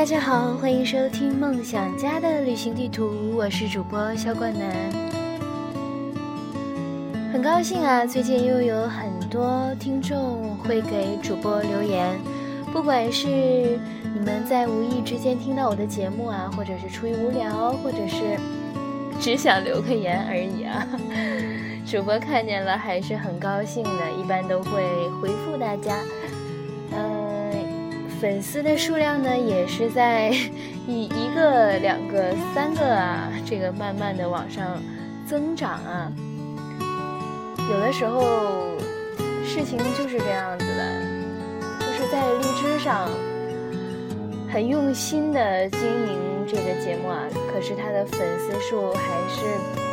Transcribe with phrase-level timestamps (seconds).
[0.00, 4.90] 大家好，欢迎收听梦想家的旅行地图，我是主播肖冠南。
[7.30, 12.18] 很高兴啊，最近又有很多听众会给主播留言，
[12.72, 18.38] 不管是你们在无意之间听到我的节目啊，或者是出于无聊，或者是
[19.20, 20.88] 只想留个言而已啊。
[21.84, 24.80] 主播看见了还是很高兴的，一般都会
[25.20, 25.98] 回复大家。
[28.20, 30.28] 粉丝的数量呢也是在
[30.86, 34.78] 一一个、两个、三个啊，这个慢慢的往上
[35.26, 36.12] 增长啊。
[37.70, 38.76] 有的时候
[39.42, 41.00] 事情就是这样子的，
[41.78, 43.08] 就是在荔枝上
[44.52, 49.00] 很用心的经营这个节目啊，可是他的粉丝数还
[49.30, 49.46] 是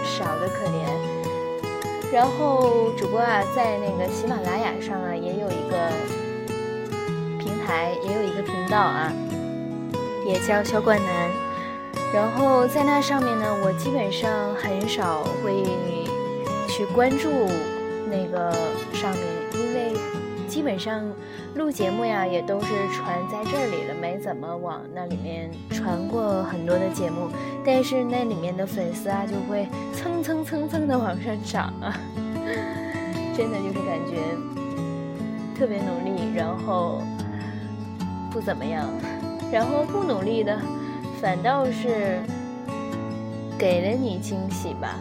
[0.04, 2.12] 少的可怜。
[2.12, 5.78] 然后主播啊，在那个喜马拉雅上啊，也有一个
[7.68, 9.12] 台，也有一个频道啊，
[10.26, 11.30] 也叫小冠南。
[12.14, 15.66] 然后在那上面呢，我基本上很少会
[16.70, 17.30] 去关注
[18.10, 18.54] 那个
[18.94, 19.22] 上面，
[19.54, 19.92] 因为
[20.48, 21.04] 基本上
[21.56, 27.28] 录节目呀，也都是传在这里了，没怎么往那里面传过很多的节目。
[27.66, 31.94] 但是那里面的粉丝啊，就会蹭蹭蹭蹭的往上涨啊，
[33.36, 34.16] 真的就是感觉
[35.60, 37.02] 特别努力，然后
[38.31, 38.86] 不怎么样，
[39.52, 40.59] 然后不努力的
[41.22, 42.20] 反倒是
[43.58, 44.95] 给了你惊喜吧。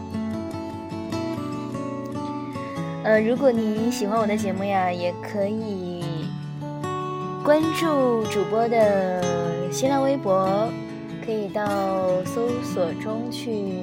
[3.05, 6.05] 呃，如果你喜欢我的节目呀，也可以
[7.45, 10.69] 关注主播的新浪微博。
[11.25, 13.81] 可以到搜索中去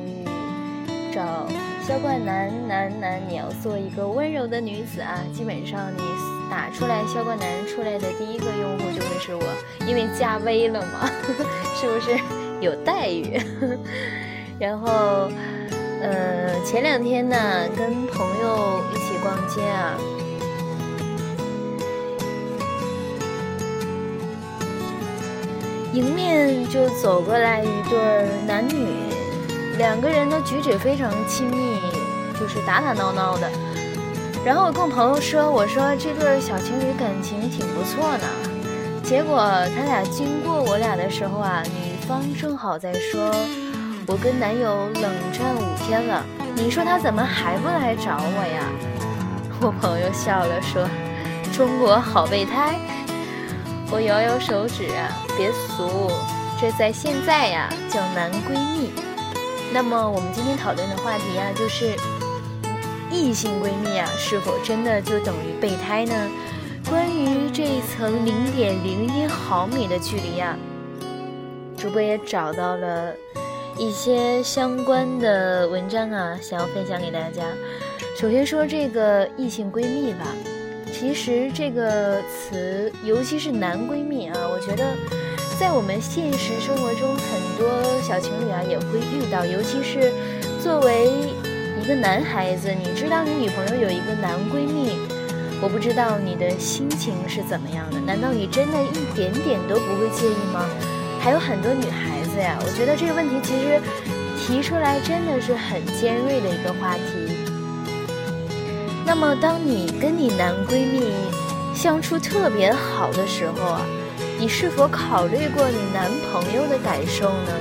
[1.13, 1.45] 找
[1.85, 5.19] 销冠男男男，你要做一个温柔的女子啊！
[5.33, 6.01] 基本上你
[6.49, 9.43] 打出来销冠男出来的第一个用户就会是我，
[9.85, 11.11] 因为加微了嘛，
[11.75, 12.17] 是不是
[12.61, 13.37] 有待遇？
[14.57, 15.29] 然后，
[16.01, 17.35] 呃，前两天呢，
[17.77, 19.97] 跟朋友一起逛街啊。
[25.91, 27.99] 迎面就走过来一对
[28.47, 28.87] 男女，
[29.77, 31.72] 两个人的举止非常亲密，
[32.39, 33.49] 就是打打闹闹的。
[34.45, 38.27] 然后我跟我朋友说：“我说这对小情侣感情挺不错呢。”
[39.03, 39.37] 结果
[39.75, 43.31] 他俩经过我俩的时候啊，女方正好在说
[44.07, 48.67] ：“我跟男友冷战五天了，你说他怎么还不来找我呀？”
[49.61, 50.87] 我朋友笑了说
[51.55, 52.75] ：“中国好备胎。”
[53.91, 55.07] 我摇摇手指啊，
[55.37, 56.11] 别俗，
[56.59, 58.91] 这在现在呀叫男闺蜜。
[59.71, 61.95] 那么我们今天讨论的话题啊，就是
[63.13, 66.13] 异性闺蜜啊，是否真的就等于备胎呢？
[66.89, 70.57] 关于这一层零点零一毫米的距离啊，
[71.77, 73.13] 主播也找到了
[73.77, 77.43] 一些相关的文章啊，想要分享给大家。
[78.17, 80.25] 首先说这个异性闺蜜吧。
[80.91, 84.85] 其实这个词，尤其是男闺蜜啊，我觉得
[85.59, 87.67] 在我们现实生活中，很多
[88.01, 89.43] 小情侣啊也会遇到。
[89.45, 90.11] 尤其是
[90.61, 91.33] 作为
[91.81, 94.97] 一个男孩子，你知道你女朋友有一个男闺蜜，
[95.61, 97.99] 我不知道你的心情是怎么样的？
[97.99, 100.65] 难道你真的一点点都不会介意吗？
[101.19, 103.81] 还有很多女孩子呀，我觉得这个问题其实
[104.37, 107.01] 提出来真的是很尖锐的一个话题。
[109.05, 111.11] 那么，当你跟你男闺蜜
[111.73, 113.81] 相处特别好的时候啊，
[114.39, 117.51] 你是否考虑过你男朋友的感受呢？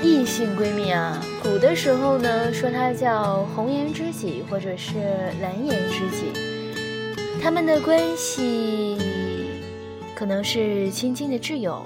[0.00, 4.94] 异性闺蜜啊，古的时候呢，说它叫红颜知己或者是
[5.42, 6.32] 蓝颜知己，
[7.42, 8.96] 他们的关系
[10.14, 11.82] 可能是亲近的挚友，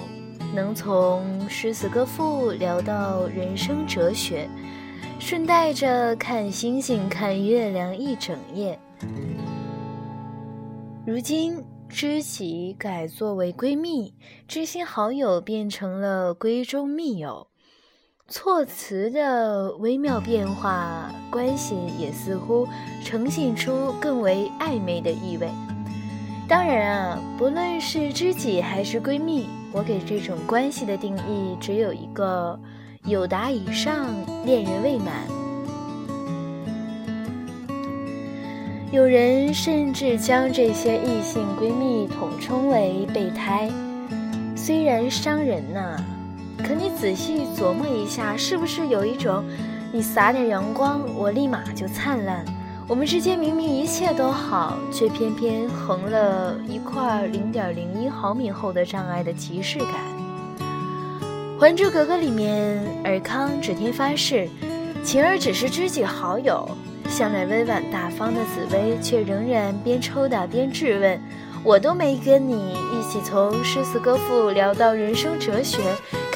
[0.54, 4.48] 能从诗词歌赋聊到人生哲学。
[5.18, 8.76] 顺带着看星星、看月亮一整夜。
[11.06, 14.12] 如今，知己改作为闺蜜，
[14.48, 17.46] 知心好友变成了闺中密友，
[18.28, 22.66] 措辞的微妙变化，关系也似乎
[23.04, 25.48] 呈现出更为暧昧的意味。
[26.48, 32.58] 当然啊，不论是知己还是闺蜜，我给这种关系的定义只有一个。
[33.04, 34.06] 有达以上，
[34.44, 35.12] 恋人未满。
[38.92, 43.68] 有人甚至将这些异性闺蜜统称为备胎，
[44.54, 45.96] 虽然伤人呐，
[46.66, 49.44] 可你仔细琢磨一下，是不是有一种，
[49.92, 52.44] 你撒点阳光，我立马就灿烂；
[52.88, 59.90] 我们之间明明一切都好，却偏偏横了一块零点零一毫米厚的障碍的即视感。
[61.58, 64.48] 《还珠格格》里面，尔康指天发誓，
[65.04, 66.68] 晴儿只是知己好友。
[67.08, 71.20] 向来温婉大方的紫薇，却仍然边抽打边质问
[71.62, 75.78] ：“我都没跟你一起从诗词歌赋聊到人生哲学，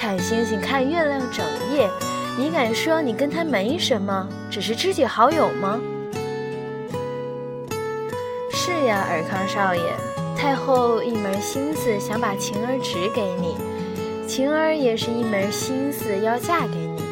[0.07, 1.45] 看星星看月亮整
[1.75, 1.91] 夜，
[2.39, 5.81] 你敢说你跟他没什么，只是知己好友吗？”
[8.55, 9.83] 是呀，尔康少爷，
[10.39, 13.57] 太后一门心思想把晴儿指给你，
[14.29, 17.03] 晴儿也是一门心思要嫁给你。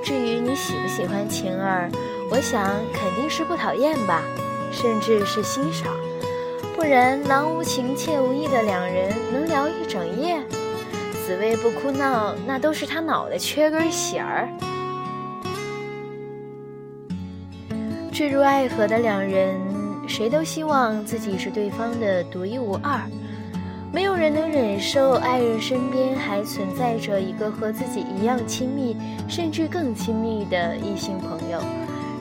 [0.00, 1.90] 至于你喜不喜欢晴儿，
[2.30, 4.22] 我想肯定是不讨厌吧，
[4.70, 5.92] 甚至是欣赏，
[6.76, 10.40] 不然郎无情妾无意的两人能聊一整夜？
[11.26, 14.46] 紫薇不哭闹，那都是他脑袋缺根弦儿。
[18.12, 19.58] 坠入爱河的两人，
[20.06, 23.00] 谁都希望自己是对方的独一无二。
[23.90, 28.94] 没有人能忍受爱人身边还存在着一个和自己一样亲密，
[29.26, 31.58] 甚至更亲密的异性朋友。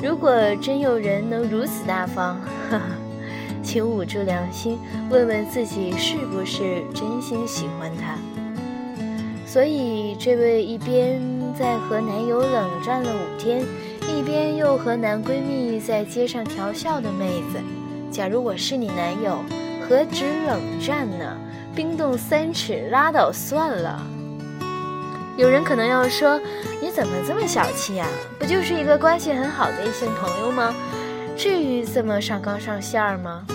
[0.02, 2.40] 如果真有人能如此大方，
[2.70, 2.82] 哈哈，
[3.62, 4.80] 请捂住良心，
[5.10, 8.16] 问问自己是不是真心喜欢他。
[9.54, 11.22] 所以，这位一边
[11.54, 13.64] 在和男友冷战了五天，
[14.10, 17.60] 一边又和男闺蜜在街上调笑的妹子，
[18.10, 19.38] 假如我是你男友，
[19.88, 21.38] 何止冷战呢？
[21.76, 24.02] 冰冻三尺，拉倒算了。
[25.38, 26.42] 有人可能要说
[26.82, 28.08] ：“你怎么这么小气呀？
[28.40, 30.74] 不就是一个关系很好的异性朋友吗？
[31.38, 33.46] 至于这么上纲上线吗？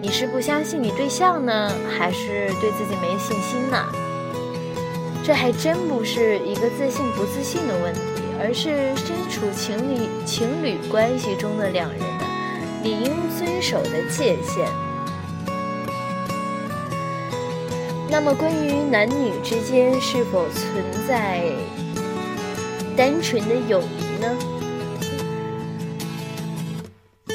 [0.00, 3.84] 你是不相信你对象呢，还是对自己没信心呢？
[5.26, 8.00] 这还真不是一个自信不自信的问题，
[8.38, 12.00] 而是身处情侣情侣关系中的两人
[12.84, 14.68] 理应遵守的界限。”
[18.08, 20.64] 那么，关于男女之间是否存
[21.08, 21.42] 在
[22.96, 24.32] 单纯的友谊呢？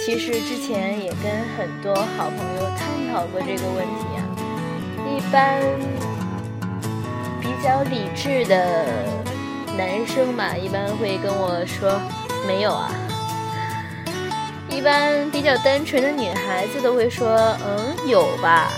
[0.06, 4.24] 其实之前也跟很多好朋友探讨过这个问题啊。
[5.06, 5.60] 一般
[7.62, 8.88] 比较理智的
[9.78, 12.02] 男生吧，一般会跟我说
[12.48, 12.92] 没有啊。
[14.68, 17.30] 一般比较单纯的女孩子都会说
[17.64, 18.72] 嗯，有吧。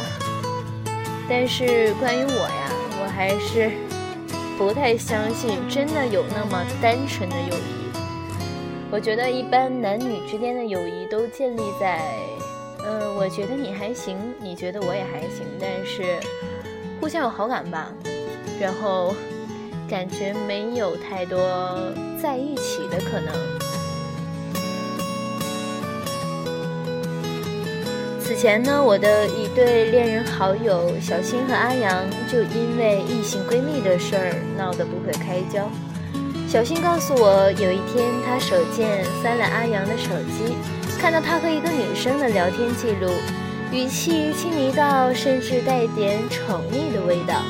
[1.30, 2.72] 但是关于我呀，
[3.02, 3.72] 我还是
[4.58, 7.88] 不太相信真的有那么单纯的友谊。
[8.92, 12.02] 我觉得一般男女之间的友谊都建立在，
[12.86, 16.20] 嗯，我觉得你还行，你觉得我也还行，但是
[17.00, 17.88] 互相有好感吧，
[18.60, 19.16] 然后
[19.90, 21.40] 感觉没有太多
[22.22, 23.34] 在一起的可能。
[28.20, 35.70] 此前呢，我的一对恋人好友小新和阿阳就因为异性闺蜜的事儿闹得不可开交。
[36.48, 40.56] 小新告诉我，有一天他手贱翻了阿阳的手机，
[41.00, 43.12] 看到他和一个女生的聊天记录，
[43.72, 47.42] 语气亲昵到甚至带点宠溺的味道，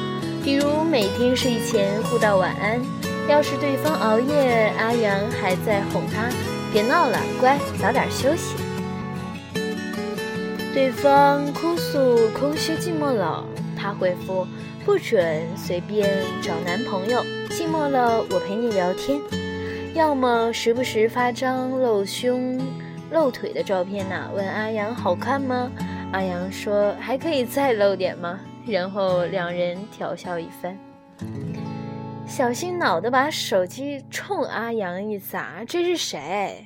[0.44, 2.82] 比如每天睡前互道晚安，
[3.30, 6.30] 要是对方熬夜，阿阳还在哄他，
[6.74, 8.54] 别闹了，乖，早点休息。
[10.74, 13.46] 对方哭诉空虚寂寞冷，
[13.78, 14.46] 他回复
[14.84, 16.10] 不准随便
[16.42, 19.22] 找男朋友，寂寞了我陪你聊天。
[19.94, 22.60] 要么时不时发张露胸
[23.12, 24.30] 露腿的照片呢？
[24.36, 25.72] 问阿阳好看吗？
[26.12, 28.38] 阿阳说还可以再露点吗？
[28.66, 30.78] 然后两人调笑一番。
[32.26, 36.66] 小心脑的把手机冲阿阳一砸，这是谁？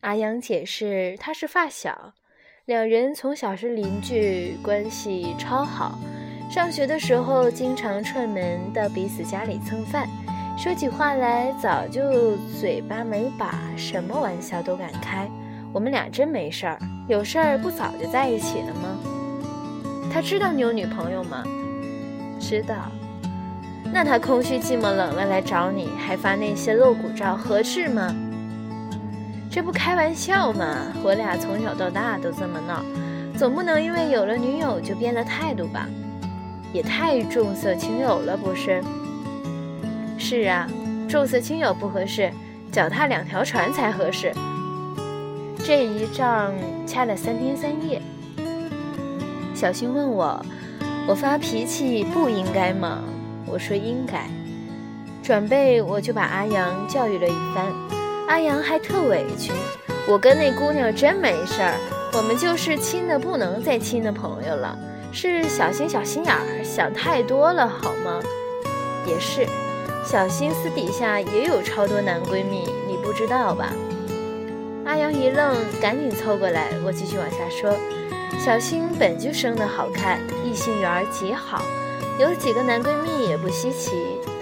[0.00, 2.12] 阿阳解释他是发小。
[2.66, 5.98] 两人从小是邻居，关系超好。
[6.50, 10.06] 上学的时候，经常串门到彼此家里蹭饭，
[10.56, 15.28] 说起话来早就嘴巴没把，什么玩笑都敢开。
[15.72, 19.09] 我们俩真没事儿，有事儿不早就在一起了吗？
[20.12, 21.44] 他知道你有女朋友吗？
[22.40, 22.74] 知道。
[23.92, 28.14] 那他空虚寂寞冷了来找你，还发那些露骨照，合适吗？
[29.50, 30.92] 这不开玩笑吗？
[31.02, 32.84] 我俩从小到大都这么闹，
[33.36, 35.88] 总不能因为有了女友就变了态度吧？
[36.72, 38.80] 也太重色轻友了，不是？
[40.18, 40.68] 是啊，
[41.08, 42.30] 重色轻友不合适，
[42.70, 44.32] 脚踏两条船才合适。
[45.64, 46.52] 这一仗
[46.86, 48.00] 掐了三天三夜。
[49.60, 50.42] 小新问我
[51.06, 53.04] ：“我发脾气不应该吗？”
[53.44, 54.26] 我说：“应该。”
[55.22, 57.66] 转背我就把阿阳教育了一番。
[58.26, 59.52] 阿阳还特委屈，
[60.08, 61.74] 我跟那姑娘真没事儿，
[62.14, 64.74] 我们就是亲的不能再亲的朋友了。
[65.12, 68.18] 是小心小心眼儿，想太多了好吗？
[69.06, 69.46] 也是，
[70.02, 73.74] 小新私底下也有超多男闺蜜，你不知道吧？
[74.86, 77.76] 阿阳一愣，赶紧凑过来，我继续往下说。
[78.42, 81.62] 小新本就生得好看，异性缘儿极好，
[82.18, 83.90] 有几个男闺蜜也不稀奇。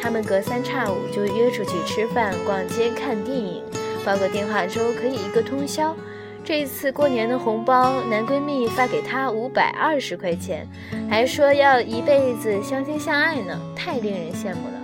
[0.00, 3.61] 他们隔三差五就约出去吃饭、逛街、看电影，
[4.05, 5.97] 煲个电话粥可以一个通宵。
[6.45, 10.64] 这一次过年的红包，男闺蜜发给他五百二十块钱，
[11.11, 14.78] 还说要一辈子相亲相爱呢，太令人羡慕了。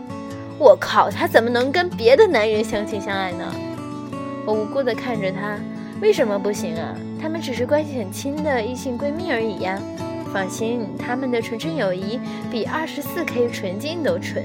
[0.59, 3.55] 我靠，她怎么能跟别的男人相亲相爱呢？
[4.45, 5.57] 我无辜地看着他。
[6.03, 6.93] 为什么不行啊？
[7.25, 9.81] 她们只是关系很亲的异性闺蜜而已呀。
[10.31, 14.45] 放心，她们的纯纯友谊比二十四 K 纯金都纯。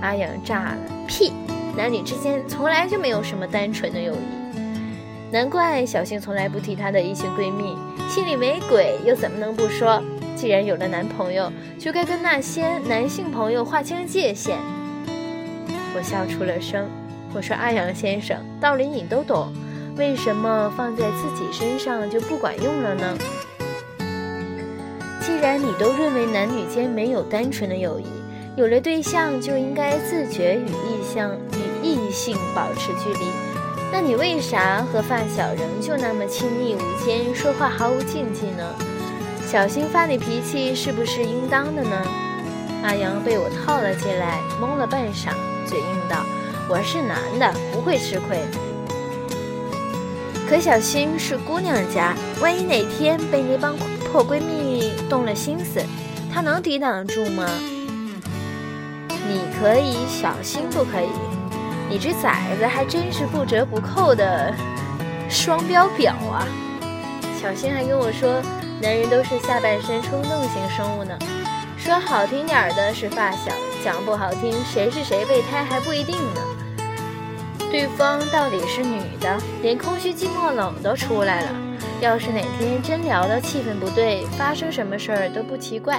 [0.00, 1.32] 阿阳炸了，屁！
[1.76, 4.62] 男女之间从来就没有什么单纯的友谊。
[5.32, 7.76] 难怪小新从来不提她的异性闺蜜，
[8.08, 10.00] 心里没鬼又怎么能不说？
[10.36, 14.56] 既然有了男朋友，就该跟那些男性朋友划清界限。
[15.96, 16.88] 我笑出了声，
[17.34, 19.52] 我说：“阿阳先生，道理你都懂。”
[19.96, 23.16] 为什么放在自己身上就不管用了呢？
[25.20, 28.06] 既然你都认为男女间没有单纯的友谊，
[28.56, 33.26] 有了对象就应该自觉与异性与异性保持距离，
[33.92, 38.64] 那你为啥和发小仍旧那么亲密无间，说话毫无禁忌呢？
[39.46, 42.02] 小新发你脾气是不是应当的呢？
[42.82, 45.34] 阿阳被我套了进来，懵了半晌，
[45.66, 46.24] 嘴硬道
[46.68, 48.38] ：“我是男的，不会吃亏。”
[50.52, 53.74] 可小新是姑娘家，万一哪天被那帮
[54.12, 55.80] 破闺蜜动了心思，
[56.30, 57.48] 她能抵挡得住吗？
[59.08, 61.08] 你可以，小新不可以。
[61.88, 64.52] 你这崽子还真是不折不扣的
[65.26, 66.46] 双标婊啊！
[67.40, 68.42] 小新还跟我说，
[68.82, 71.18] 男人都是下半身冲动型生物呢。
[71.78, 73.50] 说好听点的是发小，
[73.82, 76.40] 讲不好听，谁是谁备胎还不一定呢。
[77.72, 81.48] 对方到底是女的，连空虚、寂寞、冷都出来了。
[82.02, 85.98] 要是哪天真聊到气氛不对，发生什么事儿都不奇怪。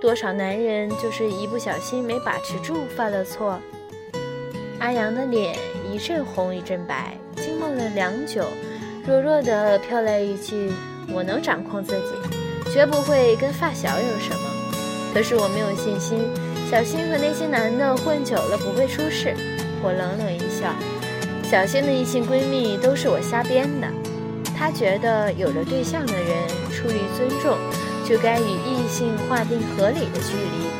[0.00, 3.60] 多少男人就是一不小心没把持住犯了错。
[4.78, 5.54] 阿阳的脸
[5.92, 8.46] 一阵红一阵白，静默了良久，
[9.06, 10.72] 弱弱的飘来一句
[11.12, 14.50] ：“我能掌控自己，绝不会跟发小有什么。”
[15.12, 16.18] 可是我没有信心，
[16.70, 19.36] 小新和那些男的混久了不会出事。
[19.84, 20.72] 我冷冷一笑。
[21.52, 23.86] 小新的异性闺蜜都是我瞎编的，
[24.56, 27.58] 她觉得有了对象的人出于尊重，
[28.08, 30.70] 就该与异性划定合理的距离。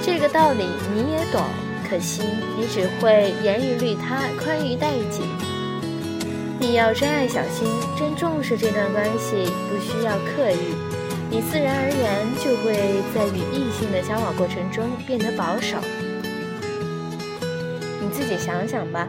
[0.00, 1.42] 这个道理你也懂，
[1.90, 2.22] 可惜
[2.56, 5.22] 你只会严于律他，宽于待己。
[6.60, 7.66] 你要真爱小新，
[7.98, 10.76] 真重视这段关系，不需要刻意，
[11.28, 15.76] 你自然而然就会在与异性的交往过程中变得保守。
[18.00, 19.08] 你自己想想吧。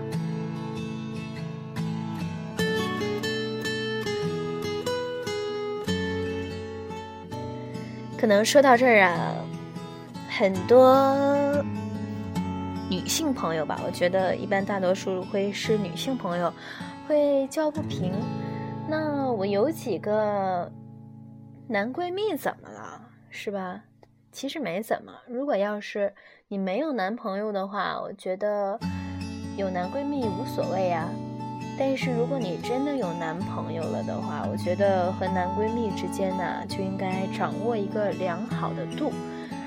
[8.21, 9.33] 可能说到这儿啊，
[10.29, 11.11] 很多
[12.87, 16.53] 女性朋友吧，我觉得一般大多数会是女性朋友
[17.07, 18.13] 会叫不平。
[18.87, 20.71] 那我有几个
[21.67, 23.01] 男闺蜜怎么了，
[23.31, 23.81] 是吧？
[24.31, 25.11] 其实没怎么。
[25.27, 26.13] 如果要是
[26.47, 28.79] 你没有男朋友的话，我觉得
[29.57, 31.09] 有男闺蜜无所谓啊。
[31.83, 39.11] 但是如果你真的有男朋友了的话，我觉得和男闺蜜之间呢，就应该掌握一个良好的度。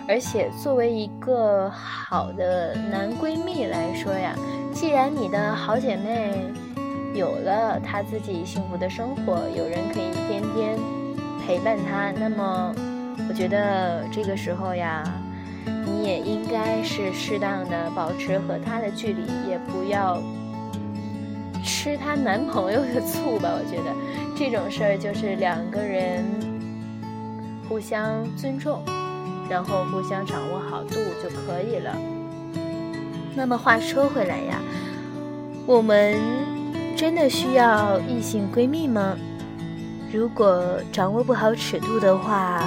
[0.06, 4.32] 而且作为一个好的男闺蜜来说呀，
[4.72, 6.38] 既然你的好姐妹
[7.14, 10.78] 有了她自己幸福的生活，有人可以天天
[11.44, 12.72] 陪伴她，那么
[13.28, 15.02] 我觉得这个时候呀，
[15.84, 20.22] 你也应该是适当的保持和她的距离，也不要。
[21.64, 23.90] 吃她男朋友的醋吧，我觉得
[24.36, 26.22] 这种事儿就是两个人
[27.68, 28.82] 互相尊重，
[29.48, 31.96] 然后互相掌握好度就可以了。
[33.34, 34.60] 那么话说回来呀，
[35.66, 36.16] 我们
[36.96, 39.16] 真的需要异性闺蜜吗？
[40.12, 42.62] 如果掌握不好尺度的话，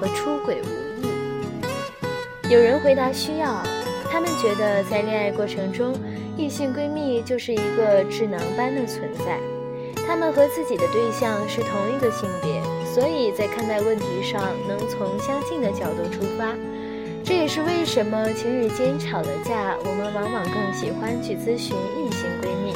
[0.00, 2.50] 和出轨无异。
[2.50, 3.62] 有人回答需要，
[4.10, 5.92] 他们觉得在恋爱过程中。
[6.36, 9.40] 异性闺蜜就是一个智囊般的存在，
[10.06, 16.54] 她们和自己的对象是同一个性别，所以在看待问题上能从相近的角度出发。
[17.24, 22.72] 这也是为什么情侣间吵了架，我们往往更喜欢去咨询异性闺蜜。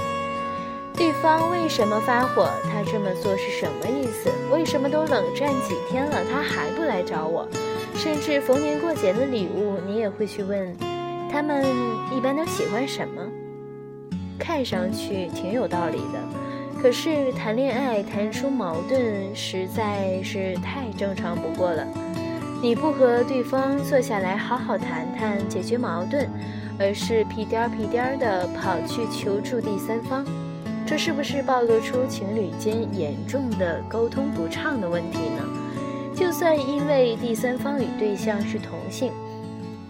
[0.97, 2.51] 对方为什么发火？
[2.65, 4.31] 他这么做是什么意思？
[4.51, 7.47] 为什么都冷战几天了，他还不来找我？
[7.95, 10.75] 甚至逢年过节的礼物，你也会去问，
[11.31, 11.65] 他们
[12.17, 13.23] 一般都喜欢什么？
[14.41, 21.87] 看上去挺有道理的，可是谈恋爱谈出矛盾，实在是太正常不过了。
[22.63, 26.29] 你不和对方坐下来好好谈谈解决矛盾，
[26.79, 30.25] 而是屁颠儿屁颠儿的跑去求助第三方。
[30.87, 35.45] 这是不是暴露出情侣间严重的沟通不畅的问题呢？
[36.17, 39.13] 就算因为第三方与对象是同性，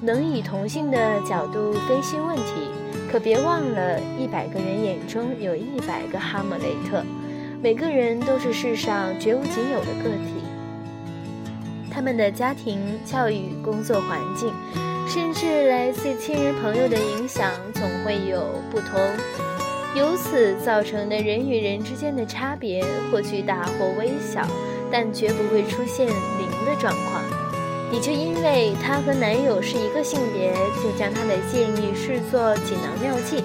[0.02, 2.70] 能以同性的角度分析问题，
[3.12, 7.04] 可别忘了，一百个人眼中有一百个哈姆雷特，
[7.62, 10.42] 每个人都是世上绝无仅有的个体，
[11.90, 14.50] 他们的家庭教育、工作环境，
[15.06, 18.98] 甚至来自亲人朋友的影响，总会有不同。
[19.94, 24.46] 由此造成的人与人之间的差别，或巨大或微小，
[24.90, 27.09] 但绝不会出现零的状况。
[27.90, 33.42] 你就因为她和男友是一个性别，就将他的建议视作锦囊妙计，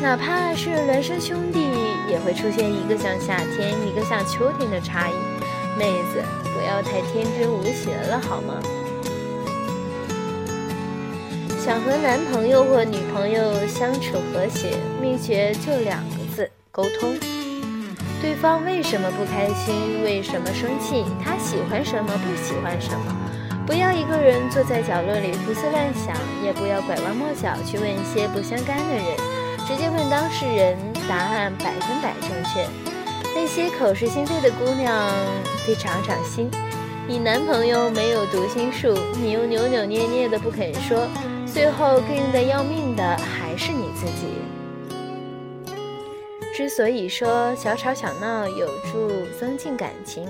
[0.00, 1.60] 哪怕是孪生兄弟，
[2.08, 5.14] 也会出现一个像夏天，一个像秋天的差异。
[5.76, 6.22] 妹子，
[6.54, 8.62] 不要太天真无邪了，好吗？
[11.58, 17.14] 想和男朋友或女朋友相处和谐，秘诀就两个字：沟通。
[18.22, 20.02] 对方为什么不开心？
[20.04, 21.04] 为什么生气？
[21.22, 22.12] 他喜欢什么？
[22.18, 23.23] 不喜欢什么？
[23.66, 29.04] 不要一个人坐在角落里胡思乱想，也不要拐弯抹角去问一些不相干的人，
[29.66, 30.76] 直接问当事人，
[31.08, 32.66] 答案百分百正确。
[33.34, 35.10] 那些口是心非的姑娘，
[35.66, 36.50] 得长长心。
[37.08, 41.08] 你男朋友没有读心术，你又扭扭捏捏的不肯说。
[41.46, 44.26] 最后更应的要命的还是你自己。
[46.54, 50.26] 之所以说小吵小闹有助增进感情，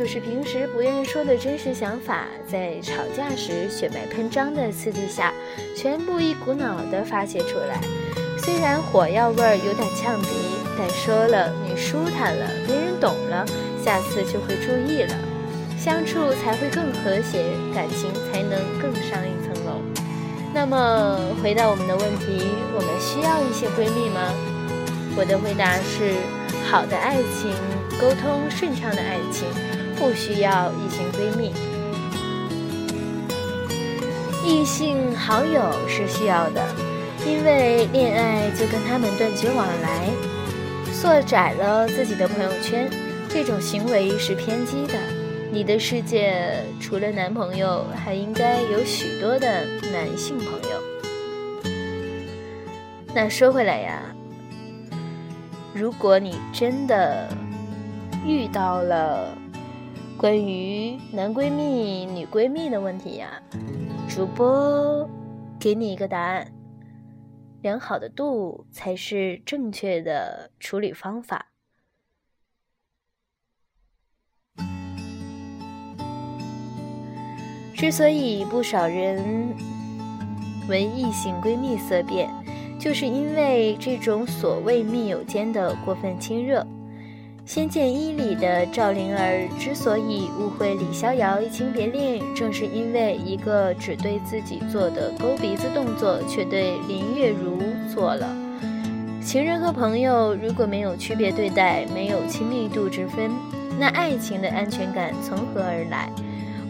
[0.00, 5.30] 就是平时不愿说的真实想法，在吵架时血脉喷张的刺激下，
[5.76, 7.78] 全部一股脑的发泄出来。
[8.38, 10.28] 虽然火药味儿有点呛鼻，
[10.78, 13.44] 但说了你舒坦了，别人懂了，
[13.84, 15.14] 下次就会注意了，
[15.78, 19.82] 相处才会更和谐，感情才能更上一层楼。
[20.54, 24.32] 那么回到我们的问题，我们需要一些闺蜜吗？
[25.14, 26.14] 我的回答是：
[26.70, 27.52] 好的爱情，
[28.00, 29.46] 沟通顺畅的爱情，
[30.00, 31.52] 不需要异性闺蜜。
[34.42, 36.66] 异性好友是需要的，
[37.26, 40.08] 因为恋爱就跟他们断绝往来，
[40.90, 42.90] 缩窄了自己的朋友圈，
[43.28, 44.94] 这种行为是偏激的。
[45.52, 50.80] 你的世界除了男朋友，还应该有许多的男性朋友。
[53.14, 54.00] 那说回来呀，
[55.74, 57.28] 如果你真的
[58.24, 59.36] 遇到了
[60.20, 63.42] 关于男闺蜜、女闺蜜的问题呀，
[64.06, 65.08] 主播
[65.58, 66.46] 给你一个答案：
[67.62, 71.46] 良好的度才是正确的处理方法。
[77.74, 79.24] 之所以不少人
[80.68, 82.28] 为异性闺蜜色变，
[82.78, 86.60] 就是因为这种所谓密友间的过分亲热。
[87.46, 97.58] 《仙剑一》里的赵灵儿之所以误会李逍遥移情别恋，正是因为一个只对自己做的勾鼻子动作，却对林月如
[97.92, 98.28] 做了。
[99.20, 103.30] 情人和朋友如果没有区别对待，没有亲密度之分，
[103.78, 106.08] 那爱情的安全感从何而来？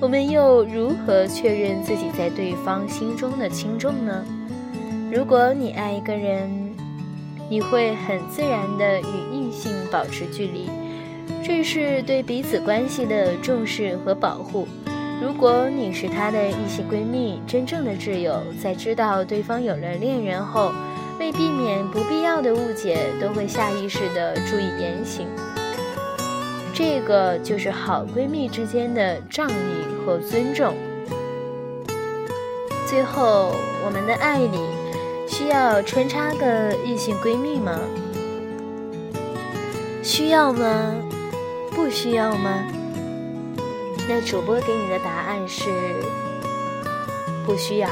[0.00, 4.24] 我们又如何确认自己在对方心中的轻重呢？
[5.12, 6.50] 如果你爱一个人，
[7.50, 9.39] 你会很自然的与异
[9.90, 10.68] 保持距离，
[11.44, 14.66] 这是对彼此关系的重视和保护。
[15.22, 20.72] 如果你是她的异性闺蜜，真正的挚友，在知道对方有了恋人后，
[21.18, 25.26] 为避免不必要的误解，都会下意识地注意言行。
[26.72, 30.72] 这个就是好闺蜜之间的仗义和尊重。
[32.86, 34.58] 最后，我们的爱里
[35.28, 37.78] 需要穿插个异性闺蜜吗？
[40.02, 40.94] 需要吗？
[41.70, 42.64] 不需要吗？
[44.08, 45.70] 那主播给你的答案是
[47.46, 47.88] 不需要。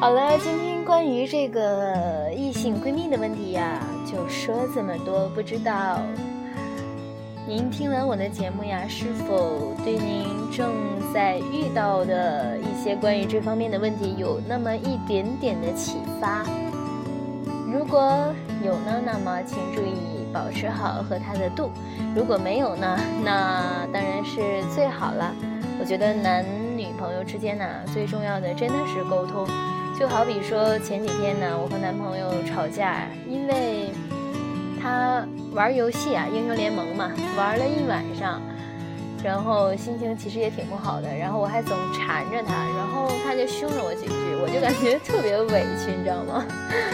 [0.00, 3.80] 好了，今天关于这个异性闺蜜的问题呀，
[4.10, 5.28] 就说这么多。
[5.34, 6.00] 不知道
[7.46, 10.72] 您听完我的节目呀，是否对您正
[11.12, 16.42] 在遇到的些关于这方面的问题有那么一点点的启发？
[17.70, 18.32] 如果
[18.64, 21.68] 有呢，那么请注意保持好和他的度；
[22.16, 25.34] 如果没有呢，那当然是最好了。
[25.78, 26.44] 我觉得男
[26.76, 29.46] 女朋友之间呢，最重要的真的是沟通。
[29.98, 33.90] 就好比说前几天呢，我和男朋友吵架，因为
[34.80, 38.40] 他玩游戏啊，英雄联盟嘛，玩了一晚上，
[39.22, 41.08] 然后心情其实也挺不好的。
[41.14, 46.44] 然后我还总缠着他，然后他就凶了我几句，我就感觉特别委屈，你知道吗？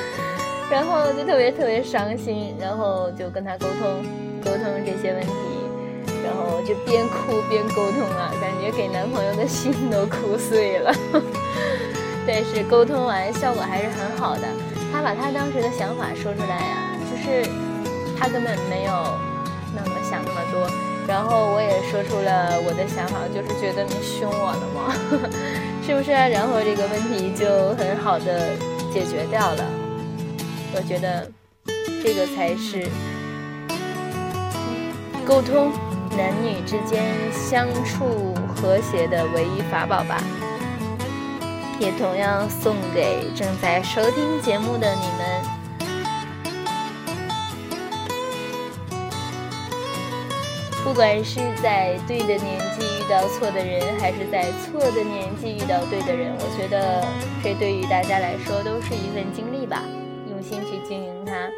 [0.70, 4.02] 然后就特别特别伤心，然后就跟他沟通
[4.42, 5.32] 沟通这些问题，
[6.24, 10.92] 然后就边哭边沟通啊，感觉给男朋友的心都哭碎了。
[12.26, 14.42] 但是沟通完效果还是很好的，
[14.92, 17.48] 他把他当时的想法说出来呀，就是
[18.18, 18.92] 他根本没有
[19.72, 20.68] 那么想那么多，
[21.08, 24.92] 然后我也说出了我的想法，就是觉得你凶我了吗？
[25.86, 26.10] 是不是？
[26.10, 28.50] 然后这个问题就很好的
[28.92, 29.64] 解决掉了。
[30.74, 31.30] 我觉得
[32.02, 32.88] 这个才是
[35.24, 35.70] 沟通
[36.16, 40.20] 男女之间相处和谐的唯一法宝吧。
[41.78, 45.55] 也同样送给正在收听节目的你们。
[50.86, 57.04] 不管是在对的年纪遇到错的人，还是在错的年纪遇到对的人，我觉得
[57.42, 59.82] 这对于大家来说都是一份经历吧。
[60.30, 61.50] 用心去经营它，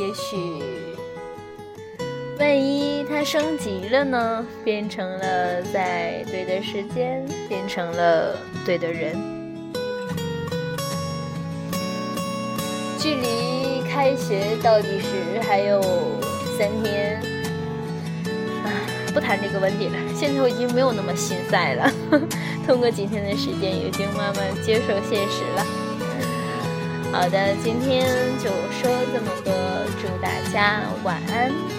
[0.00, 0.34] 也许。
[2.38, 4.46] 万一它升级了呢？
[4.64, 8.34] 变成了在对的时间，变成了
[8.64, 9.14] 对的人。
[12.98, 15.82] 距离开学倒计时还有
[16.58, 17.22] 三天，
[19.12, 19.94] 不谈这个问题了。
[20.14, 21.92] 现在我已经没有那么心塞了，
[22.66, 25.66] 通过几天的时间，已经慢慢接受现实了。
[27.12, 28.06] 好的，今天
[28.38, 28.48] 就
[28.80, 29.52] 说这么多，
[30.00, 31.71] 祝大家晚安。